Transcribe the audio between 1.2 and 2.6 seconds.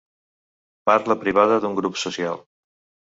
privada d'un grup social.